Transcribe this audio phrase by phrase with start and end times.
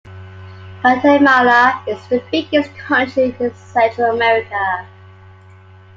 [0.81, 4.87] Guatemala is the biggest country in Central America.